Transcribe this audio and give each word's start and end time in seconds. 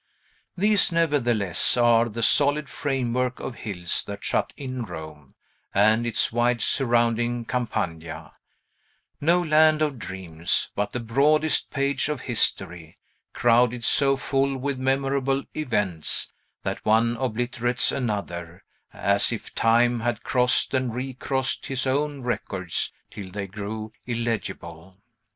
These, 0.57 0.91
nevertheless, 0.91 1.77
are 1.77 2.09
the 2.09 2.23
solid 2.23 2.67
framework 2.67 3.39
of 3.39 3.53
hills 3.53 4.03
that 4.05 4.23
shut 4.23 4.51
in 4.57 4.81
Rome, 4.81 5.35
and 5.75 6.07
its 6.07 6.31
wide 6.31 6.63
surrounding 6.63 7.45
Campagna, 7.45 8.31
no 9.19 9.43
land 9.43 9.83
of 9.83 9.99
dreams, 9.99 10.71
but 10.73 10.91
the 10.93 10.99
broadest 10.99 11.69
page 11.69 12.09
of 12.09 12.21
history, 12.21 12.97
crowded 13.33 13.83
so 13.83 14.17
full 14.17 14.57
with 14.57 14.79
memorable 14.79 15.43
events 15.55 16.31
that 16.63 16.83
one 16.83 17.15
obliterates 17.17 17.91
another; 17.91 18.63
as 18.91 19.31
if 19.31 19.53
Time 19.53 19.99
had 19.99 20.23
crossed 20.23 20.73
and 20.73 20.95
recrossed 20.95 21.67
his 21.67 21.85
own 21.85 22.23
records 22.23 22.91
till 23.11 23.29
they 23.29 23.45
grew 23.45 23.91
illegible. 24.07 24.97